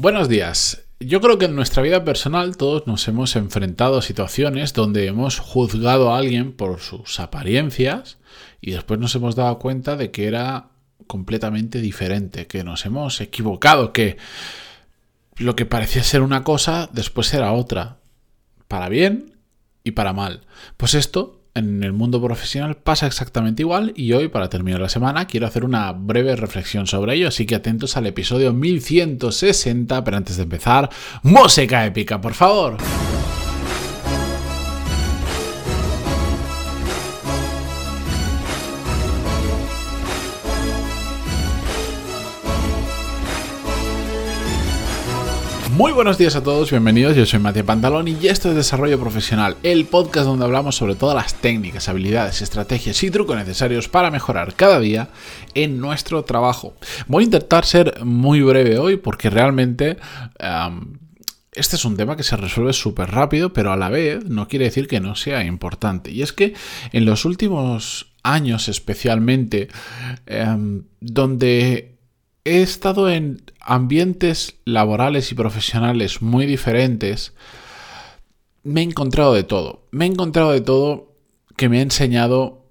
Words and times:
Buenos 0.00 0.28
días. 0.28 0.84
Yo 1.00 1.20
creo 1.20 1.38
que 1.38 1.46
en 1.46 1.56
nuestra 1.56 1.82
vida 1.82 2.04
personal 2.04 2.56
todos 2.56 2.86
nos 2.86 3.08
hemos 3.08 3.34
enfrentado 3.34 3.98
a 3.98 4.02
situaciones 4.02 4.72
donde 4.72 5.08
hemos 5.08 5.40
juzgado 5.40 6.14
a 6.14 6.18
alguien 6.18 6.52
por 6.52 6.78
sus 6.78 7.18
apariencias 7.18 8.18
y 8.60 8.70
después 8.70 9.00
nos 9.00 9.16
hemos 9.16 9.34
dado 9.34 9.58
cuenta 9.58 9.96
de 9.96 10.12
que 10.12 10.28
era 10.28 10.68
completamente 11.08 11.80
diferente, 11.80 12.46
que 12.46 12.62
nos 12.62 12.86
hemos 12.86 13.20
equivocado, 13.20 13.92
que 13.92 14.18
lo 15.36 15.56
que 15.56 15.66
parecía 15.66 16.04
ser 16.04 16.22
una 16.22 16.44
cosa 16.44 16.88
después 16.92 17.34
era 17.34 17.50
otra, 17.50 17.96
para 18.68 18.88
bien 18.88 19.34
y 19.82 19.90
para 19.90 20.12
mal. 20.12 20.42
Pues 20.76 20.94
esto 20.94 21.37
en 21.58 21.82
el 21.82 21.92
mundo 21.92 22.22
profesional 22.22 22.76
pasa 22.76 23.06
exactamente 23.06 23.62
igual 23.62 23.92
y 23.96 24.12
hoy, 24.12 24.28
para 24.28 24.48
terminar 24.48 24.80
la 24.80 24.88
semana, 24.88 25.26
quiero 25.26 25.46
hacer 25.46 25.64
una 25.64 25.92
breve 25.92 26.36
reflexión 26.36 26.86
sobre 26.86 27.14
ello, 27.14 27.28
así 27.28 27.46
que 27.46 27.54
atentos 27.54 27.96
al 27.96 28.06
episodio 28.06 28.52
1160, 28.52 30.04
pero 30.04 30.16
antes 30.16 30.36
de 30.36 30.44
empezar, 30.44 30.88
música 31.22 31.84
épica, 31.84 32.20
por 32.20 32.34
favor. 32.34 32.78
Muy 45.78 45.92
buenos 45.92 46.18
días 46.18 46.34
a 46.34 46.42
todos, 46.42 46.72
bienvenidos. 46.72 47.14
Yo 47.14 47.24
soy 47.24 47.38
Matías 47.38 47.64
Pantalón 47.64 48.08
y 48.08 48.26
esto 48.26 48.48
es 48.48 48.56
Desarrollo 48.56 48.98
Profesional, 48.98 49.56
el 49.62 49.84
podcast 49.84 50.26
donde 50.26 50.44
hablamos 50.44 50.74
sobre 50.74 50.96
todas 50.96 51.14
las 51.14 51.34
técnicas, 51.34 51.88
habilidades, 51.88 52.42
estrategias 52.42 53.00
y 53.04 53.12
trucos 53.12 53.36
necesarios 53.36 53.86
para 53.86 54.10
mejorar 54.10 54.54
cada 54.56 54.80
día 54.80 55.10
en 55.54 55.78
nuestro 55.78 56.24
trabajo. 56.24 56.74
Voy 57.06 57.22
a 57.22 57.26
intentar 57.26 57.64
ser 57.64 58.04
muy 58.04 58.42
breve 58.42 58.76
hoy 58.76 58.96
porque 58.96 59.30
realmente... 59.30 59.98
este 61.52 61.76
es 61.76 61.84
un 61.84 61.96
tema 61.96 62.16
que 62.16 62.24
se 62.24 62.36
resuelve 62.36 62.72
súper 62.72 63.12
rápido, 63.12 63.52
pero 63.52 63.70
a 63.70 63.76
la 63.76 63.88
vez 63.88 64.24
no 64.24 64.48
quiere 64.48 64.64
decir 64.64 64.88
que 64.88 64.98
no 64.98 65.14
sea 65.14 65.44
importante. 65.44 66.10
Y 66.10 66.22
es 66.22 66.32
que 66.32 66.54
en 66.90 67.04
los 67.04 67.24
últimos 67.24 68.14
años 68.24 68.68
especialmente, 68.68 69.68
em, 70.26 70.82
donde 71.00 71.97
he 72.48 72.62
estado 72.62 73.10
en 73.10 73.42
ambientes 73.60 74.56
laborales 74.64 75.30
y 75.32 75.34
profesionales 75.34 76.22
muy 76.22 76.46
diferentes, 76.46 77.34
me 78.62 78.80
he 78.80 78.84
encontrado 78.84 79.34
de 79.34 79.44
todo. 79.44 79.86
Me 79.90 80.06
he 80.06 80.08
encontrado 80.08 80.52
de 80.52 80.60
todo 80.60 81.14
que 81.56 81.68
me 81.68 81.78
ha 81.78 81.82
enseñado 81.82 82.66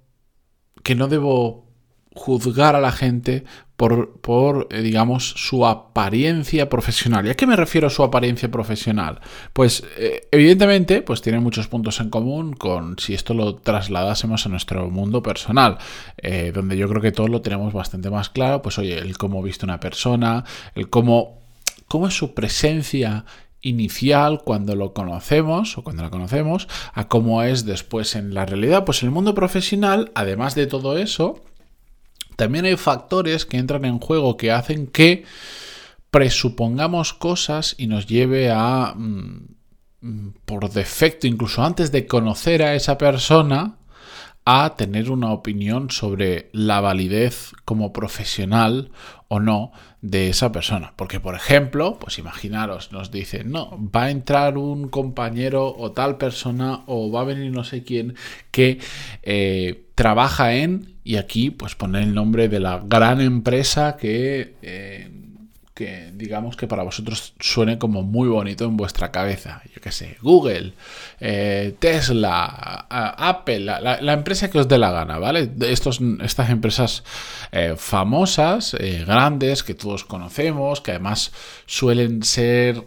que 0.82 0.94
no 0.94 1.08
debo 1.08 1.66
juzgar 2.14 2.74
a 2.74 2.80
la 2.80 2.92
gente 2.92 3.44
por, 3.78 4.66
eh, 4.70 4.82
digamos, 4.82 5.34
su 5.36 5.64
apariencia 5.64 6.68
profesional. 6.68 7.24
¿Y 7.24 7.30
a 7.30 7.36
qué 7.36 7.46
me 7.46 7.54
refiero 7.54 7.86
a 7.86 7.90
su 7.90 8.02
apariencia 8.02 8.50
profesional? 8.50 9.20
Pues, 9.52 9.84
eh, 9.96 10.26
evidentemente, 10.32 11.00
pues 11.00 11.22
tiene 11.22 11.38
muchos 11.38 11.68
puntos 11.68 12.00
en 12.00 12.10
común 12.10 12.54
con 12.54 12.98
si 12.98 13.14
esto 13.14 13.34
lo 13.34 13.54
trasladásemos 13.54 14.44
a 14.44 14.48
nuestro 14.48 14.90
mundo 14.90 15.22
personal, 15.22 15.78
eh, 16.16 16.50
donde 16.52 16.76
yo 16.76 16.88
creo 16.88 17.00
que 17.00 17.12
todos 17.12 17.30
lo 17.30 17.40
tenemos 17.40 17.72
bastante 17.72 18.10
más 18.10 18.30
claro, 18.30 18.62
pues 18.62 18.78
oye, 18.78 18.98
el 18.98 19.16
cómo 19.16 19.40
viste 19.44 19.64
una 19.64 19.78
persona, 19.78 20.44
el 20.74 20.90
cómo, 20.90 21.38
cómo 21.86 22.08
es 22.08 22.14
su 22.14 22.34
presencia 22.34 23.26
inicial 23.60 24.42
cuando 24.44 24.74
lo 24.74 24.92
conocemos 24.92 25.78
o 25.78 25.84
cuando 25.84 26.02
la 26.02 26.10
conocemos 26.10 26.66
a 26.94 27.06
cómo 27.06 27.44
es 27.44 27.64
después 27.64 28.16
en 28.16 28.34
la 28.34 28.44
realidad. 28.44 28.84
Pues 28.84 29.04
el 29.04 29.12
mundo 29.12 29.36
profesional, 29.36 30.10
además 30.16 30.56
de 30.56 30.66
todo 30.66 30.98
eso, 30.98 31.44
también 32.38 32.66
hay 32.66 32.76
factores 32.76 33.44
que 33.44 33.56
entran 33.56 33.84
en 33.84 33.98
juego 33.98 34.36
que 34.36 34.52
hacen 34.52 34.86
que 34.86 35.24
presupongamos 36.12 37.12
cosas 37.12 37.74
y 37.78 37.88
nos 37.88 38.06
lleve 38.06 38.52
a, 38.52 38.94
mm, 38.96 39.56
mm, 40.02 40.28
por 40.44 40.70
defecto, 40.70 41.26
incluso 41.26 41.64
antes 41.64 41.90
de 41.90 42.06
conocer 42.06 42.62
a 42.62 42.76
esa 42.76 42.96
persona, 42.96 43.78
a 44.44 44.76
tener 44.76 45.10
una 45.10 45.32
opinión 45.32 45.90
sobre 45.90 46.48
la 46.52 46.80
validez 46.80 47.52
como 47.64 47.92
profesional 47.92 48.92
o 49.26 49.40
no 49.40 49.72
de 50.00 50.30
esa 50.30 50.52
persona. 50.52 50.94
Porque, 50.94 51.18
por 51.18 51.34
ejemplo, 51.34 51.98
pues 51.98 52.18
imaginaros, 52.18 52.92
nos 52.92 53.10
dicen, 53.10 53.50
no, 53.50 53.76
va 53.94 54.04
a 54.04 54.10
entrar 54.10 54.56
un 54.56 54.88
compañero 54.88 55.74
o 55.76 55.90
tal 55.90 56.18
persona 56.18 56.84
o 56.86 57.10
va 57.10 57.22
a 57.22 57.24
venir 57.24 57.50
no 57.50 57.64
sé 57.64 57.82
quién 57.82 58.14
que 58.52 58.78
eh, 59.22 59.88
trabaja 59.96 60.54
en, 60.54 60.97
y 61.08 61.16
aquí 61.16 61.48
pues 61.48 61.74
poner 61.74 62.02
el 62.02 62.14
nombre 62.14 62.50
de 62.50 62.60
la 62.60 62.82
gran 62.84 63.22
empresa 63.22 63.96
que... 63.96 64.56
Eh, 64.60 65.10
que 65.74 66.10
digamos 66.12 66.56
que 66.56 66.66
para 66.66 66.82
vosotros 66.82 67.34
suene 67.38 67.78
como 67.78 68.02
muy 68.02 68.28
bonito 68.28 68.64
en 68.64 68.76
vuestra 68.76 69.12
cabeza. 69.12 69.62
Yo 69.72 69.80
qué 69.80 69.92
sé, 69.92 70.18
Google, 70.20 70.72
eh, 71.20 71.76
Tesla, 71.78 72.86
Apple, 72.90 73.60
la, 73.60 74.12
empresa 74.12 74.50
que 74.50 74.58
os 74.58 74.66
dé 74.66 74.76
la 74.76 74.90
gana, 74.90 75.18
¿vale? 75.18 75.48
Estos, 75.60 76.00
estas 76.20 76.50
empresas 76.50 77.04
eh, 77.52 77.74
famosas, 77.76 78.76
grandes, 79.06 79.62
que 79.62 79.74
todos 79.74 80.04
conocemos, 80.04 80.80
que 80.80 80.90
además 80.90 81.30
suelen 81.64 82.24
ser 82.24 82.82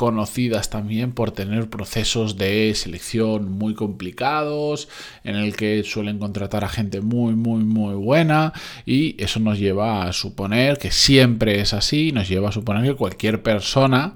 conocidas 0.00 0.70
también 0.70 1.12
por 1.12 1.30
tener 1.30 1.68
procesos 1.68 2.38
de 2.38 2.72
selección 2.74 3.52
muy 3.52 3.74
complicados, 3.74 4.88
en 5.24 5.36
el 5.36 5.54
que 5.54 5.84
suelen 5.84 6.18
contratar 6.18 6.64
a 6.64 6.70
gente 6.70 7.02
muy, 7.02 7.34
muy, 7.34 7.64
muy 7.64 7.92
buena 7.92 8.54
y 8.86 9.22
eso 9.22 9.40
nos 9.40 9.58
lleva 9.58 10.04
a 10.04 10.14
suponer 10.14 10.78
que 10.78 10.90
siempre 10.90 11.60
es 11.60 11.74
así, 11.74 12.12
nos 12.12 12.30
lleva 12.30 12.48
a 12.48 12.52
suponer 12.52 12.82
que 12.82 12.94
cualquier 12.94 13.42
persona 13.42 14.14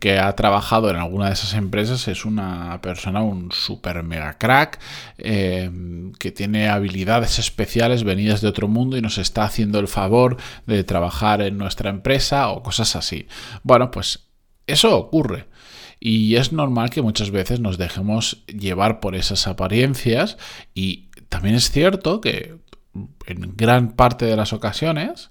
que 0.00 0.18
ha 0.18 0.30
trabajado 0.36 0.90
en 0.90 0.96
alguna 0.96 1.28
de 1.28 1.32
esas 1.32 1.54
empresas 1.54 2.08
es 2.08 2.26
una 2.26 2.82
persona, 2.82 3.22
un 3.22 3.52
super 3.52 4.02
mega 4.02 4.36
crack, 4.36 4.80
eh, 5.16 5.70
que 6.18 6.30
tiene 6.30 6.68
habilidades 6.68 7.38
especiales 7.38 8.04
venidas 8.04 8.42
de 8.42 8.48
otro 8.48 8.68
mundo 8.68 8.98
y 8.98 9.00
nos 9.00 9.16
está 9.16 9.44
haciendo 9.44 9.78
el 9.78 9.88
favor 9.88 10.36
de 10.66 10.84
trabajar 10.84 11.40
en 11.40 11.56
nuestra 11.56 11.88
empresa 11.88 12.50
o 12.50 12.62
cosas 12.62 12.96
así. 12.96 13.26
Bueno, 13.62 13.90
pues 13.90 14.31
eso 14.72 14.96
ocurre. 14.96 15.46
Y 16.00 16.34
es 16.34 16.52
normal 16.52 16.90
que 16.90 17.02
muchas 17.02 17.30
veces 17.30 17.60
nos 17.60 17.78
dejemos 17.78 18.44
llevar 18.46 18.98
por 18.98 19.14
esas 19.14 19.46
apariencias 19.46 20.36
y 20.74 21.10
también 21.28 21.54
es 21.54 21.70
cierto 21.70 22.20
que 22.20 22.56
en 23.26 23.56
gran 23.56 23.92
parte 23.92 24.24
de 24.26 24.36
las 24.36 24.52
ocasiones 24.52 25.30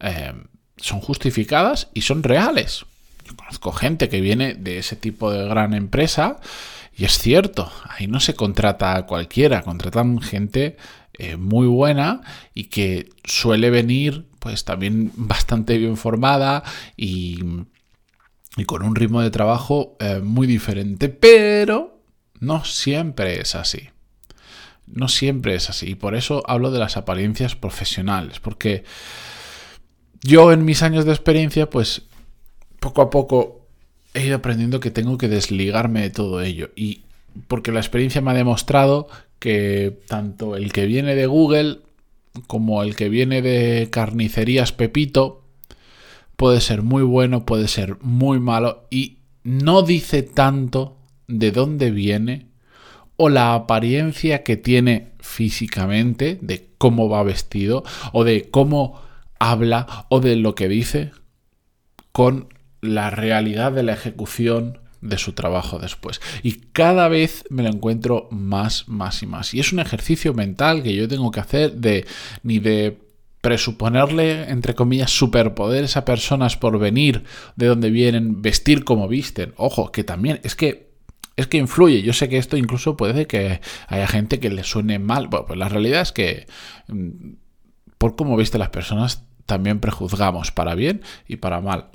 eh, 0.00 0.34
son 0.76 1.00
justificadas 1.00 1.88
y 1.94 2.02
son 2.02 2.22
reales. 2.22 2.84
Yo 3.24 3.34
conozco 3.34 3.72
gente 3.72 4.10
que 4.10 4.20
viene 4.20 4.54
de 4.54 4.78
ese 4.78 4.96
tipo 4.96 5.30
de 5.30 5.48
gran 5.48 5.72
empresa 5.72 6.38
y 6.96 7.04
es 7.04 7.18
cierto, 7.18 7.72
ahí 7.88 8.06
no 8.06 8.20
se 8.20 8.34
contrata 8.34 8.96
a 8.96 9.06
cualquiera, 9.06 9.62
contratan 9.62 10.20
gente 10.20 10.76
eh, 11.14 11.36
muy 11.36 11.66
buena 11.66 12.20
y 12.54 12.64
que 12.64 13.08
suele 13.24 13.70
venir 13.70 14.26
pues 14.38 14.64
también 14.64 15.12
bastante 15.16 15.78
bien 15.78 15.96
formada 15.96 16.62
y 16.96 17.38
y 18.56 18.64
con 18.64 18.82
un 18.82 18.94
ritmo 18.94 19.20
de 19.20 19.30
trabajo 19.30 19.96
eh, 20.00 20.20
muy 20.22 20.46
diferente, 20.46 21.08
pero 21.08 22.00
no 22.40 22.64
siempre 22.64 23.40
es 23.40 23.54
así. 23.54 23.88
No 24.86 25.08
siempre 25.08 25.54
es 25.54 25.70
así. 25.70 25.90
Y 25.90 25.94
por 25.94 26.14
eso 26.14 26.42
hablo 26.46 26.70
de 26.70 26.78
las 26.78 26.96
apariencias 26.96 27.56
profesionales, 27.56 28.38
porque 28.38 28.84
yo 30.22 30.52
en 30.52 30.64
mis 30.64 30.82
años 30.82 31.04
de 31.04 31.12
experiencia, 31.12 31.68
pues 31.68 32.02
poco 32.80 33.02
a 33.02 33.10
poco 33.10 33.66
he 34.12 34.26
ido 34.26 34.36
aprendiendo 34.36 34.80
que 34.80 34.90
tengo 34.90 35.18
que 35.18 35.28
desligarme 35.28 36.02
de 36.02 36.10
todo 36.10 36.40
ello. 36.40 36.70
Y 36.76 37.02
porque 37.48 37.72
la 37.72 37.80
experiencia 37.80 38.20
me 38.20 38.30
ha 38.30 38.34
demostrado 38.34 39.08
que 39.38 39.98
tanto 40.06 40.56
el 40.56 40.72
que 40.72 40.86
viene 40.86 41.14
de 41.14 41.26
Google 41.26 41.80
como 42.46 42.82
el 42.82 42.96
que 42.96 43.08
viene 43.08 43.42
de 43.42 43.88
carnicerías 43.90 44.72
Pepito, 44.72 45.43
puede 46.44 46.60
ser 46.60 46.82
muy 46.82 47.02
bueno, 47.02 47.46
puede 47.46 47.68
ser 47.68 47.96
muy 48.02 48.38
malo 48.38 48.86
y 48.90 49.20
no 49.44 49.80
dice 49.80 50.22
tanto 50.22 50.98
de 51.26 51.52
dónde 51.52 51.90
viene 51.90 52.48
o 53.16 53.30
la 53.30 53.54
apariencia 53.54 54.42
que 54.42 54.58
tiene 54.58 55.12
físicamente, 55.20 56.38
de 56.42 56.68
cómo 56.76 57.08
va 57.08 57.22
vestido 57.22 57.82
o 58.12 58.24
de 58.24 58.50
cómo 58.50 59.00
habla 59.38 60.04
o 60.10 60.20
de 60.20 60.36
lo 60.36 60.54
que 60.54 60.68
dice 60.68 61.12
con 62.12 62.52
la 62.82 63.08
realidad 63.08 63.72
de 63.72 63.84
la 63.84 63.94
ejecución 63.94 64.80
de 65.00 65.16
su 65.16 65.32
trabajo 65.32 65.78
después. 65.78 66.20
Y 66.42 66.60
cada 66.72 67.08
vez 67.08 67.44
me 67.48 67.62
lo 67.62 67.70
encuentro 67.70 68.28
más, 68.30 68.86
más 68.86 69.22
y 69.22 69.26
más. 69.26 69.54
Y 69.54 69.60
es 69.60 69.72
un 69.72 69.80
ejercicio 69.80 70.34
mental 70.34 70.82
que 70.82 70.94
yo 70.94 71.08
tengo 71.08 71.30
que 71.30 71.40
hacer 71.40 71.72
de 71.72 72.06
ni 72.42 72.58
de 72.58 72.98
presuponerle, 73.44 74.50
entre 74.50 74.74
comillas, 74.74 75.10
superpoderes 75.10 75.98
a 75.98 76.06
personas 76.06 76.56
por 76.56 76.78
venir 76.78 77.24
de 77.56 77.66
donde 77.66 77.90
vienen, 77.90 78.40
vestir 78.40 78.84
como 78.84 79.06
visten. 79.06 79.52
Ojo, 79.58 79.92
que 79.92 80.02
también 80.02 80.40
es 80.44 80.56
que 80.56 80.94
es 81.36 81.46
que 81.46 81.58
influye. 81.58 82.00
Yo 82.00 82.14
sé 82.14 82.30
que 82.30 82.38
esto 82.38 82.56
incluso 82.56 82.96
puede 82.96 83.26
que 83.26 83.60
haya 83.88 84.06
gente 84.06 84.40
que 84.40 84.48
le 84.48 84.64
suene 84.64 84.98
mal. 84.98 85.28
Bueno, 85.28 85.44
pues 85.44 85.58
la 85.58 85.68
realidad 85.68 86.00
es 86.00 86.12
que 86.12 86.46
mm, 86.88 87.34
por 87.98 88.16
cómo 88.16 88.34
viste 88.38 88.56
las 88.56 88.70
personas 88.70 89.26
también 89.44 89.78
prejuzgamos 89.78 90.50
para 90.50 90.74
bien 90.74 91.02
y 91.28 91.36
para 91.36 91.60
mal. 91.60 91.90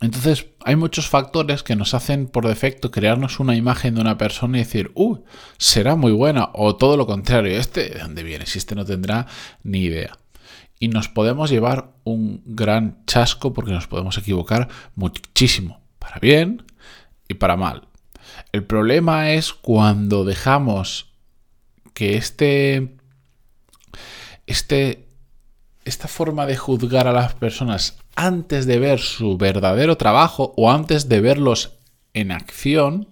Entonces, 0.00 0.46
hay 0.64 0.76
muchos 0.76 1.06
factores 1.06 1.62
que 1.62 1.76
nos 1.76 1.92
hacen 1.92 2.28
por 2.28 2.48
defecto 2.48 2.90
crearnos 2.90 3.40
una 3.40 3.56
imagen 3.56 3.96
de 3.96 4.00
una 4.00 4.16
persona 4.16 4.56
y 4.56 4.60
decir, 4.62 4.90
uh, 4.94 5.18
será 5.58 5.96
muy 5.96 6.12
buena, 6.12 6.48
o 6.54 6.76
todo 6.76 6.96
lo 6.96 7.06
contrario, 7.06 7.58
este, 7.58 7.90
¿de 7.90 8.00
dónde 8.00 8.22
viene? 8.22 8.46
Si 8.46 8.56
este 8.56 8.74
no 8.74 8.86
tendrá 8.86 9.26
ni 9.64 9.80
idea. 9.80 10.19
Y 10.80 10.88
nos 10.88 11.08
podemos 11.08 11.50
llevar 11.50 11.92
un 12.02 12.42
gran 12.44 13.04
chasco 13.06 13.52
porque 13.52 13.70
nos 13.70 13.86
podemos 13.86 14.18
equivocar 14.18 14.68
muchísimo, 14.96 15.80
para 16.00 16.18
bien 16.18 16.64
y 17.28 17.34
para 17.34 17.56
mal. 17.56 17.86
El 18.50 18.64
problema 18.64 19.30
es 19.30 19.52
cuando 19.52 20.24
dejamos 20.24 21.12
que 21.94 22.16
este, 22.16 22.96
este, 24.46 25.06
esta 25.84 26.08
forma 26.08 26.46
de 26.46 26.56
juzgar 26.56 27.06
a 27.06 27.12
las 27.12 27.34
personas 27.34 27.98
antes 28.16 28.66
de 28.66 28.78
ver 28.78 28.98
su 29.00 29.36
verdadero 29.36 29.96
trabajo 29.96 30.54
o 30.56 30.70
antes 30.70 31.08
de 31.08 31.20
verlos 31.20 31.76
en 32.14 32.32
acción, 32.32 33.08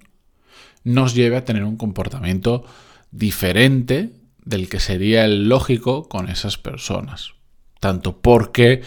nos 0.85 1.15
lleve 1.15 1.37
a 1.37 1.44
tener 1.44 1.65
un 1.65 1.76
comportamiento 1.76 2.65
diferente 3.11 4.11
del 4.44 4.69
que 4.69 4.81
sería 4.81 5.25
el 5.25 5.49
lógico 5.49 6.09
con 6.09 6.29
esas 6.29 6.56
personas. 6.56 7.35
Tanto 7.80 8.19
porque 8.20 8.82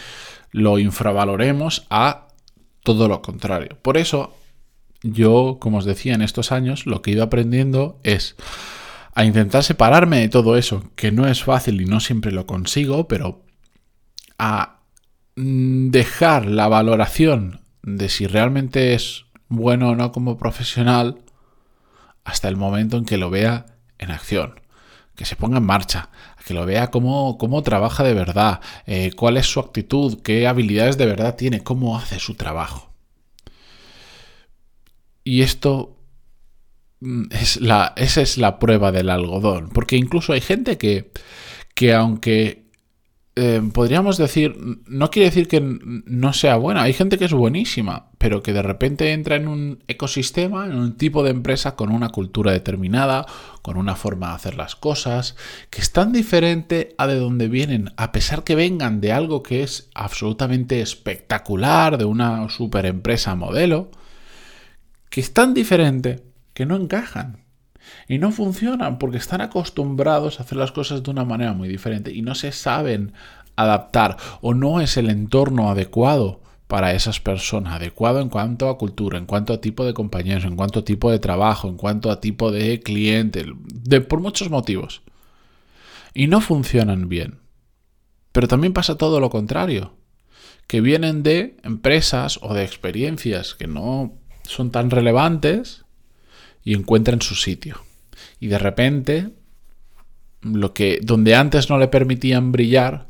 lo 0.52 0.80
infravaloremos 0.80 1.86
a 1.90 2.28
todo 2.84 3.08
lo 3.08 3.22
contrario. 3.22 3.78
Por 3.82 3.98
eso, 3.98 4.34
yo, 5.04 5.58
como 5.60 5.78
os 5.78 5.86
decía, 5.86 6.14
en 6.14 6.22
estos 6.22 6.52
años 6.52 6.86
lo 6.86 7.02
que 7.02 7.12
he 7.12 7.14
ido 7.14 7.24
aprendiendo 7.24 8.00
es 8.04 8.36
a 9.14 9.26
intentar 9.26 9.64
separarme 9.64 10.20
de 10.20 10.30
todo 10.30 10.58
eso, 10.58 10.84
que 10.96 11.12
no 11.12 11.28
es 11.28 11.44
fácil 11.44 11.82
y 11.82 11.86
no 11.86 12.00
siempre 12.00 12.32
lo 12.32 12.46
consigo, 12.48 13.08
pero 13.08 13.44
a 14.38 14.82
Mm, 15.36 15.92
dejar 15.92 16.46
la 16.46 16.68
valoración 16.68 17.62
de 17.84 18.10
si 18.10 18.28
realmente 18.28 18.94
es 18.94 19.26
bueno 19.48 19.90
o 19.90 19.96
no 19.96 20.12
como 20.12 20.38
profesional 20.38 21.20
hasta 22.24 22.48
el 22.48 22.58
momento 22.58 22.98
en 22.98 23.06
que 23.06 23.18
lo 23.18 23.30
vea 23.30 23.66
en 23.98 24.12
acción, 24.12 24.61
que 25.16 25.26
se 25.26 25.36
ponga 25.36 25.58
en 25.58 25.66
marcha, 25.66 26.10
que 26.46 26.54
lo 26.54 26.66
vea 26.66 26.90
cómo, 26.92 27.38
cómo 27.38 27.62
trabaja 27.64 28.04
de 28.04 28.14
verdad, 28.14 28.62
eh, 28.86 29.12
cuál 29.16 29.38
es 29.38 29.46
su 29.46 29.60
actitud, 29.60 30.22
qué 30.22 30.48
habilidades 30.48 30.98
de 30.98 31.06
verdad 31.06 31.36
tiene, 31.36 31.64
cómo 31.64 31.98
hace 31.98 32.20
su 32.20 32.36
trabajo. 32.36 32.92
Y 35.24 35.42
esto 35.42 35.98
mm, 37.00 37.26
es 37.32 37.62
la, 37.62 37.94
esa 37.96 38.22
es 38.22 38.38
la 38.38 38.60
prueba 38.60 38.92
del 38.92 39.10
algodón, 39.10 39.70
porque 39.70 39.98
incluso 39.98 40.34
hay 40.34 40.42
gente 40.42 40.78
que, 40.78 41.12
que 41.76 41.94
aunque 41.94 42.61
eh, 43.44 43.60
podríamos 43.74 44.18
decir, 44.18 44.56
no 44.86 45.10
quiere 45.10 45.30
decir 45.30 45.48
que 45.48 45.62
no 45.62 46.32
sea 46.32 46.58
buena, 46.58 46.84
hay 46.84 46.94
gente 46.94 47.18
que 47.18 47.26
es 47.26 47.34
buenísima, 47.34 48.12
pero 48.20 48.44
que 48.44 48.54
de 48.54 48.62
repente 48.62 49.14
entra 49.14 49.36
en 49.36 49.48
un 49.48 49.84
ecosistema, 49.88 50.68
en 50.68 50.76
un 50.76 50.96
tipo 50.96 51.24
de 51.24 51.32
empresa 51.32 51.76
con 51.76 51.90
una 51.90 52.10
cultura 52.10 52.52
determinada, 52.52 53.26
con 53.64 53.78
una 53.78 53.96
forma 53.96 54.28
de 54.30 54.36
hacer 54.36 54.58
las 54.58 54.76
cosas, 54.76 55.36
que 55.72 55.82
es 55.82 55.92
tan 55.92 56.14
diferente 56.14 56.94
a 57.00 57.08
de 57.08 57.16
donde 57.16 57.48
vienen, 57.48 57.92
a 57.98 58.12
pesar 58.12 58.44
que 58.44 58.54
vengan 58.54 59.02
de 59.02 59.12
algo 59.12 59.42
que 59.42 59.64
es 59.64 59.90
absolutamente 59.96 60.80
espectacular, 60.80 61.98
de 61.98 62.06
una 62.06 62.48
super 62.50 62.86
empresa 62.86 63.34
modelo, 63.34 63.90
que 65.10 65.20
es 65.20 65.34
tan 65.34 65.56
diferente 65.56 66.24
que 66.54 66.68
no 66.68 66.76
encajan. 66.76 67.41
Y 68.08 68.18
no 68.18 68.32
funcionan 68.32 69.00
porque 69.00 69.18
están 69.18 69.42
acostumbrados 69.42 70.40
a 70.40 70.44
hacer 70.44 70.58
las 70.58 70.72
cosas 70.72 71.04
de 71.04 71.12
una 71.12 71.26
manera 71.26 71.54
muy 71.54 71.68
diferente 71.68 72.14
y 72.14 72.22
no 72.22 72.36
se 72.36 72.52
saben 72.52 73.14
adaptar 73.56 74.18
o 74.42 74.54
no 74.54 74.82
es 74.82 74.98
el 74.98 75.10
entorno 75.10 75.70
adecuado 75.70 76.42
para 76.68 76.94
esas 76.94 77.20
personas, 77.20 77.74
adecuado 77.74 78.22
en 78.22 78.30
cuanto 78.30 78.70
a 78.70 78.78
cultura, 78.78 79.18
en 79.18 79.26
cuanto 79.26 79.52
a 79.52 79.60
tipo 79.60 79.84
de 79.84 79.94
compañeros, 79.94 80.46
en 80.46 80.56
cuanto 80.56 80.80
a 80.80 80.86
tipo 80.86 81.12
de 81.12 81.20
trabajo, 81.20 81.68
en 81.68 81.76
cuanto 81.76 82.10
a 82.10 82.22
tipo 82.22 82.50
de 82.50 82.80
cliente, 82.80 83.46
de, 83.66 84.00
por 84.00 84.22
muchos 84.22 84.50
motivos. 84.50 85.02
Y 86.14 86.28
no 86.28 86.40
funcionan 86.40 87.10
bien. 87.10 87.42
Pero 88.32 88.48
también 88.48 88.72
pasa 88.72 88.98
todo 88.98 89.20
lo 89.20 89.30
contrario, 89.30 89.98
que 90.68 90.80
vienen 90.80 91.24
de 91.24 91.58
empresas 91.64 92.40
o 92.42 92.54
de 92.54 92.64
experiencias 92.64 93.54
que 93.54 93.68
no 93.68 94.14
son 94.44 94.72
tan 94.72 94.92
relevantes 94.92 95.84
y 96.64 96.74
encuentran 96.74 97.22
su 97.22 97.36
sitio. 97.36 97.82
Y 98.40 98.48
de 98.48 98.58
repente, 98.58 99.30
lo 100.42 100.74
que 100.74 101.00
donde 101.02 101.36
antes 101.36 101.70
no 101.70 101.78
le 101.78 101.88
permitían 101.88 102.52
brillar, 102.52 103.08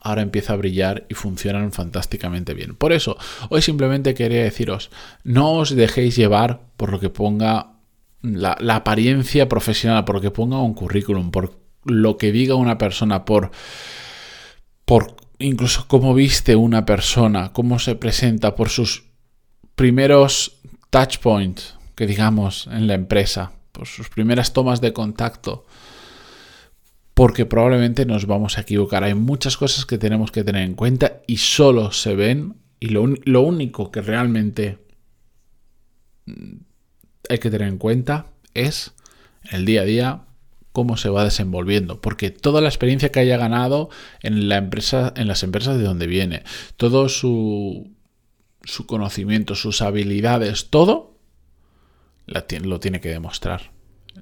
ahora 0.00 0.22
empieza 0.22 0.54
a 0.54 0.56
brillar 0.56 1.06
y 1.08 1.14
funcionan 1.14 1.72
fantásticamente 1.72 2.54
bien. 2.54 2.74
Por 2.74 2.92
eso, 2.92 3.16
hoy 3.50 3.62
simplemente 3.62 4.14
quería 4.14 4.42
deciros, 4.42 4.90
no 5.24 5.52
os 5.52 5.74
dejéis 5.74 6.16
llevar 6.16 6.62
por 6.76 6.90
lo 6.90 7.00
que 7.00 7.10
ponga 7.10 7.74
la, 8.22 8.56
la 8.60 8.76
apariencia 8.76 9.48
profesional, 9.48 10.04
por 10.04 10.16
lo 10.16 10.20
que 10.20 10.30
ponga 10.30 10.60
un 10.60 10.74
currículum, 10.74 11.30
por 11.30 11.58
lo 11.84 12.16
que 12.16 12.32
diga 12.32 12.54
una 12.54 12.78
persona, 12.78 13.24
por, 13.24 13.50
por 14.84 15.16
incluso 15.38 15.86
cómo 15.86 16.14
viste 16.14 16.56
una 16.56 16.86
persona, 16.86 17.52
cómo 17.52 17.78
se 17.78 17.94
presenta, 17.94 18.54
por 18.54 18.68
sus 18.68 19.04
primeros 19.74 20.60
touch 20.90 21.18
points, 21.18 21.76
que 22.00 22.06
digamos 22.06 22.66
en 22.72 22.86
la 22.86 22.94
empresa, 22.94 23.52
por 23.72 23.86
sus 23.86 24.08
primeras 24.08 24.54
tomas 24.54 24.80
de 24.80 24.94
contacto, 24.94 25.66
porque 27.12 27.44
probablemente 27.44 28.06
nos 28.06 28.24
vamos 28.24 28.56
a 28.56 28.62
equivocar. 28.62 29.04
Hay 29.04 29.12
muchas 29.12 29.58
cosas 29.58 29.84
que 29.84 29.98
tenemos 29.98 30.32
que 30.32 30.42
tener 30.42 30.62
en 30.62 30.76
cuenta 30.76 31.20
y 31.26 31.36
solo 31.36 31.92
se 31.92 32.14
ven 32.14 32.54
y 32.80 32.86
lo, 32.86 33.06
lo 33.24 33.42
único 33.42 33.90
que 33.90 34.00
realmente 34.00 34.78
hay 37.28 37.38
que 37.38 37.50
tener 37.50 37.68
en 37.68 37.76
cuenta 37.76 38.28
es 38.54 38.94
el 39.50 39.66
día 39.66 39.82
a 39.82 39.84
día 39.84 40.22
cómo 40.72 40.96
se 40.96 41.10
va 41.10 41.22
desenvolviendo, 41.22 42.00
porque 42.00 42.30
toda 42.30 42.62
la 42.62 42.70
experiencia 42.70 43.12
que 43.12 43.20
haya 43.20 43.36
ganado 43.36 43.90
en 44.22 44.48
la 44.48 44.56
empresa, 44.56 45.12
en 45.16 45.28
las 45.28 45.42
empresas 45.42 45.76
de 45.76 45.84
donde 45.84 46.06
viene, 46.06 46.44
todo 46.78 47.10
su, 47.10 47.90
su 48.62 48.86
conocimiento, 48.86 49.54
sus 49.54 49.82
habilidades, 49.82 50.70
todo 50.70 51.09
lo 52.30 52.80
tiene 52.80 53.00
que 53.00 53.08
demostrar. 53.08 53.72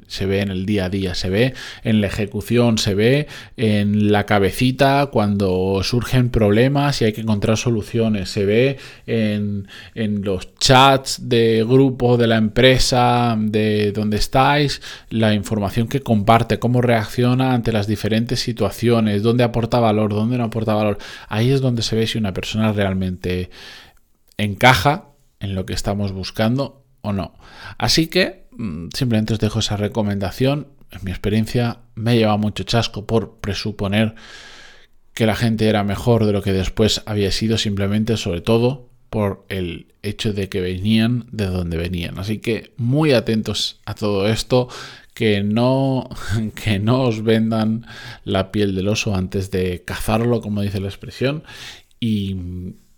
Se 0.06 0.26
ve 0.26 0.40
en 0.40 0.50
el 0.50 0.64
día 0.64 0.86
a 0.86 0.88
día, 0.88 1.14
se 1.14 1.28
ve 1.28 1.54
en 1.82 2.00
la 2.00 2.06
ejecución, 2.06 2.78
se 2.78 2.94
ve 2.94 3.26
en 3.56 4.12
la 4.12 4.24
cabecita 4.24 5.06
cuando 5.06 5.82
surgen 5.82 6.30
problemas 6.30 7.00
y 7.00 7.06
hay 7.06 7.12
que 7.12 7.22
encontrar 7.22 7.56
soluciones, 7.56 8.30
se 8.30 8.44
ve 8.44 8.78
en, 9.06 9.66
en 9.94 10.22
los 10.22 10.54
chats 10.56 11.28
de 11.28 11.64
grupo 11.66 12.16
de 12.16 12.26
la 12.26 12.36
empresa 12.36 13.36
de 13.38 13.92
donde 13.92 14.18
estáis, 14.18 14.80
la 15.10 15.34
información 15.34 15.88
que 15.88 16.00
comparte, 16.00 16.58
cómo 16.58 16.80
reacciona 16.80 17.54
ante 17.54 17.72
las 17.72 17.86
diferentes 17.86 18.40
situaciones, 18.40 19.22
dónde 19.22 19.44
aporta 19.44 19.78
valor, 19.78 20.10
dónde 20.10 20.38
no 20.38 20.44
aporta 20.44 20.74
valor. 20.74 20.98
Ahí 21.28 21.50
es 21.50 21.60
donde 21.60 21.82
se 21.82 21.96
ve 21.96 22.06
si 22.06 22.18
una 22.18 22.32
persona 22.32 22.72
realmente 22.72 23.50
encaja 24.36 25.08
en 25.40 25.54
lo 25.54 25.66
que 25.66 25.74
estamos 25.74 26.12
buscando 26.12 26.87
no. 27.12 27.34
Así 27.78 28.06
que 28.06 28.46
mm, 28.52 28.88
simplemente 28.94 29.34
os 29.34 29.40
dejo 29.40 29.58
esa 29.60 29.76
recomendación. 29.76 30.68
En 30.90 31.00
mi 31.04 31.10
experiencia 31.10 31.78
me 31.94 32.16
lleva 32.16 32.36
mucho 32.36 32.64
chasco 32.64 33.06
por 33.06 33.38
presuponer 33.38 34.14
que 35.14 35.26
la 35.26 35.34
gente 35.34 35.68
era 35.68 35.82
mejor 35.84 36.26
de 36.26 36.32
lo 36.32 36.42
que 36.42 36.52
después 36.52 37.02
había 37.04 37.32
sido, 37.32 37.58
simplemente 37.58 38.16
sobre 38.16 38.40
todo 38.40 38.88
por 39.10 39.44
el 39.48 39.94
hecho 40.02 40.32
de 40.32 40.48
que 40.48 40.60
venían 40.60 41.26
de 41.32 41.46
donde 41.46 41.76
venían. 41.76 42.18
Así 42.18 42.38
que 42.38 42.72
muy 42.76 43.12
atentos 43.12 43.80
a 43.84 43.94
todo 43.94 44.28
esto, 44.28 44.68
que 45.14 45.42
no, 45.42 46.08
que 46.54 46.78
no 46.78 47.02
os 47.02 47.22
vendan 47.24 47.86
la 48.24 48.52
piel 48.52 48.74
del 48.74 48.88
oso 48.88 49.14
antes 49.14 49.50
de 49.50 49.82
cazarlo, 49.84 50.40
como 50.40 50.62
dice 50.62 50.80
la 50.80 50.88
expresión, 50.88 51.42
y 51.98 52.36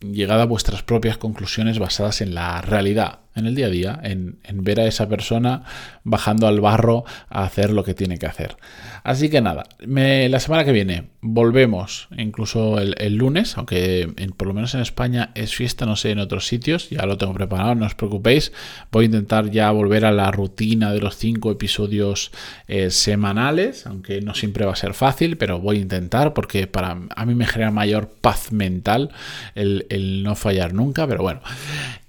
llegad 0.01 0.41
a 0.41 0.47
vuestras 0.47 0.83
propias 0.83 1.17
conclusiones 1.17 1.79
basadas 1.79 2.21
en 2.21 2.35
la 2.35 2.61
realidad, 2.61 3.21
en 3.35 3.47
el 3.47 3.55
día 3.55 3.67
a 3.67 3.71
día, 3.71 4.01
en, 4.03 4.39
ver 4.63 4.81
a 4.81 4.87
esa 4.87 5.09
persona 5.09 5.63
bajando 6.05 6.47
al 6.47 6.61
barro 6.61 7.05
a 7.29 7.45
hacer 7.45 7.71
lo 7.71 7.85
que 7.85 7.95
tiene 7.95 8.19
que 8.19 8.27
hacer. 8.27 8.57
Así 9.05 9.31
que 9.31 9.41
nada, 9.41 9.65
la 9.79 10.41
semana 10.41 10.65
que 10.65 10.73
viene 10.73 11.09
volvemos, 11.23 12.09
incluso 12.17 12.79
el, 12.79 13.15
lunes, 13.15 13.57
aunque 13.57 14.13
por 14.37 14.49
lo 14.49 14.55
menos 14.55 14.75
en 14.75 14.81
España 14.81 15.31
es 15.35 15.55
fiesta, 15.55 15.87
no 15.87 15.97
sé, 15.97 16.11
en 16.11 16.19
otros 16.19 16.47
sitios, 16.47 16.91
ya 16.91 17.07
lo 17.07 17.19
tengo 17.19 17.35
preparado, 17.35 17.75
no 17.75 17.87
os 17.87 17.95
preocupéis, 17.95 18.53
voy 18.91 19.05
a 19.05 19.07
intentar 19.07 19.51
ya 19.51 19.71
volver 19.71 20.05
a 20.05 20.13
la 20.13 20.31
rutina 20.31 20.93
de 20.93 21.01
los 21.01 21.17
cinco 21.17 21.51
episodios 21.51 22.33
eh, 22.69 22.91
semanales, 22.91 23.87
aunque 23.87 24.21
no 24.21 24.35
siempre 24.35 24.65
va 24.65 24.73
a 24.73 24.77
ser 24.77 24.95
fácil, 24.95 25.37
pero 25.37 25.61
voy 25.61 25.79
a 25.79 25.81
intentar 25.81 26.35
porque 26.35 26.67
para 26.67 26.99
a 27.15 27.27
mí 27.27 27.35
me 27.35 27.47
genera 27.47 27.71
mayor 27.71 28.09
paz 28.21 28.53
mental 28.53 29.11
el, 29.55 29.87
el 29.91 30.23
no 30.23 30.35
fallar 30.35 30.73
nunca, 30.73 31.07
pero 31.07 31.23
bueno. 31.23 31.41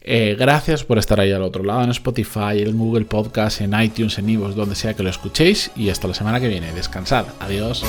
Eh, 0.03 0.35
gracias 0.37 0.83
por 0.83 0.97
estar 0.97 1.19
ahí 1.19 1.31
al 1.31 1.43
otro 1.43 1.63
lado 1.63 1.83
en 1.83 1.91
Spotify, 1.91 2.61
en 2.61 2.77
Google 2.77 3.05
Podcast, 3.05 3.61
en 3.61 3.79
iTunes, 3.79 4.17
en 4.17 4.29
Ivos, 4.29 4.55
donde 4.55 4.75
sea 4.75 4.95
que 4.95 5.03
lo 5.03 5.09
escuchéis. 5.09 5.71
Y 5.75 5.89
hasta 5.89 6.07
la 6.07 6.13
semana 6.13 6.39
que 6.39 6.47
viene. 6.47 6.73
Descansad. 6.73 7.25
Adiós. 7.39 7.83